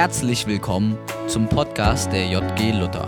Herzlich 0.00 0.46
willkommen 0.46 0.96
zum 1.26 1.46
Podcast 1.46 2.10
der 2.10 2.26
JG 2.26 2.72
Luther. 2.72 3.06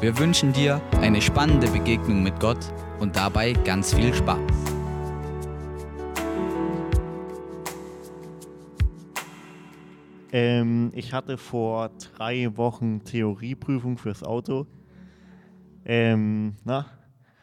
Wir 0.00 0.16
wünschen 0.18 0.54
dir 0.54 0.80
eine 1.02 1.20
spannende 1.20 1.70
Begegnung 1.70 2.22
mit 2.22 2.40
Gott 2.40 2.56
und 2.98 3.14
dabei 3.14 3.52
ganz 3.52 3.92
viel 3.92 4.14
Spaß. 4.14 4.38
Ähm, 10.32 10.92
ich 10.94 11.12
hatte 11.12 11.36
vor 11.36 11.90
drei 12.16 12.56
Wochen 12.56 13.04
Theorieprüfung 13.04 13.98
fürs 13.98 14.22
Auto. 14.22 14.66
Ähm, 15.84 16.56
na, 16.64 16.86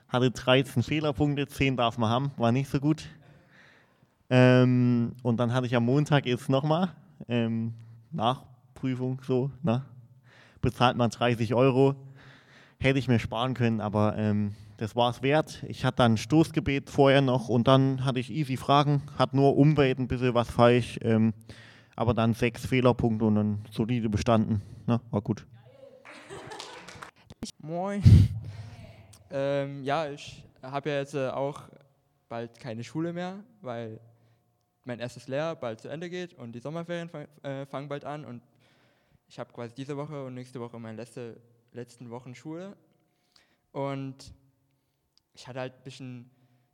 hatte 0.08 0.32
13 0.32 0.82
Fehlerpunkte, 0.82 1.46
10 1.46 1.78
darf 1.78 2.00
man 2.00 2.10
haben, 2.10 2.32
war 2.36 2.52
nicht 2.52 2.72
so 2.72 2.80
gut. 2.80 3.04
Ähm, 4.32 5.12
und 5.22 5.40
dann 5.40 5.54
hatte 5.54 5.68
ich 5.68 5.76
am 5.76 5.86
Montag 5.86 6.26
jetzt 6.26 6.50
nochmal 6.50 6.96
ähm, 7.30 7.76
Nachprüfung, 8.76 9.22
so, 9.26 9.52
na, 9.64 9.86
bezahlt 10.62 10.98
man 10.98 11.10
30 11.10 11.54
Euro. 11.54 11.96
Hätte 12.78 13.00
ich 13.00 13.08
mir 13.08 13.20
sparen 13.20 13.54
können, 13.54 13.80
aber 13.80 14.18
ähm, 14.18 14.54
das 14.78 14.98
war 14.98 15.10
es 15.10 15.22
wert. 15.22 15.64
Ich 15.68 15.86
hatte 15.86 15.98
dann 15.98 16.18
Stoßgebet 16.18 16.90
vorher 16.90 17.22
noch 17.22 17.48
und 17.48 17.70
dann 17.70 18.04
hatte 18.04 18.20
ich 18.20 18.30
easy 18.30 18.58
Fragen, 18.58 19.02
hat 19.18 19.34
nur 19.34 19.56
Umwelt 19.56 19.98
ein 19.98 20.10
bisschen 20.10 20.34
was 20.34 20.52
falsch, 20.52 21.00
ähm, 21.04 21.34
aber 21.96 22.14
dann 22.14 22.34
sechs 22.34 22.66
Fehlerpunkte 22.66 23.24
und 23.24 23.36
dann 23.36 23.60
solide 23.72 24.10
bestanden. 24.10 24.62
Na, 24.86 25.00
war 25.10 25.22
gut. 25.22 25.48
Moin. 27.62 28.04
ähm, 29.32 29.84
ja, 29.86 30.10
ich 30.10 30.44
habe 30.62 30.90
ja 30.90 30.98
jetzt 30.98 31.14
äh, 31.14 31.30
auch 31.30 31.62
bald 32.28 32.60
keine 32.60 32.84
Schule 32.84 33.14
mehr, 33.14 33.38
weil 33.62 34.02
mein 34.84 35.00
erstes 35.00 35.30
Lehrjahr 35.30 35.56
bald 35.56 35.80
zu 35.80 35.88
Ende 35.88 36.10
geht 36.10 36.34
und 36.34 36.52
die 36.52 36.60
Sommerferien 36.60 37.10
äh, 37.42 37.66
fangen 37.66 37.88
bald 37.88 38.04
an 38.04 38.26
und 38.26 38.42
ich 39.28 39.40
habe 39.40 39.52
quasi 39.54 39.74
diese 39.74 39.98
Woche 39.98 40.26
und 40.26 40.34
nächste 40.34 40.60
Woche 40.60 40.80
meine 40.80 40.98
letzte, 40.98 41.42
letzten 41.72 42.10
Wochen 42.10 42.36
Schule 42.36 42.76
und 43.72 44.34
ich 45.34 45.48
hatte 45.48 45.60
halt 45.60 45.74
ein 45.74 45.84
bisschen 45.84 46.30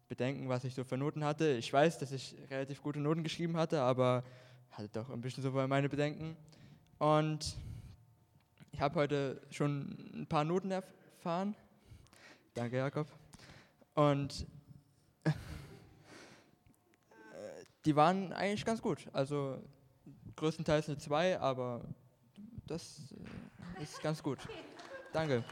Bedenken, 0.07 0.49
was 0.49 0.63
ich 0.65 0.75
so 0.75 0.83
für 0.83 0.97
Noten 0.97 1.23
hatte. 1.23 1.53
Ich 1.53 1.71
weiß, 1.71 1.97
dass 1.99 2.11
ich 2.11 2.35
relativ 2.49 2.81
gute 2.81 2.99
Noten 2.99 3.23
geschrieben 3.23 3.57
hatte, 3.57 3.81
aber 3.81 4.23
hatte 4.71 4.89
doch 4.89 5.09
ein 5.09 5.21
bisschen 5.21 5.43
so 5.43 5.51
meine 5.51 5.89
Bedenken 5.89 6.35
und 6.99 7.57
ich 8.71 8.81
habe 8.81 8.95
heute 8.95 9.41
schon 9.49 9.97
ein 10.13 10.27
paar 10.27 10.43
Noten 10.43 10.71
erfahren. 10.71 11.55
Danke, 12.53 12.77
Jakob. 12.77 13.07
Und 13.95 14.45
die 17.85 17.95
waren 17.95 18.33
eigentlich 18.33 18.65
ganz 18.65 18.81
gut. 18.81 19.07
Also 19.13 19.61
größtenteils 20.35 20.87
eine 20.87 20.97
2, 20.97 21.39
aber 21.39 21.83
das 22.71 23.13
äh, 23.79 23.83
ist 23.83 24.01
ganz 24.01 24.23
gut. 24.23 24.39
Danke. 25.11 25.43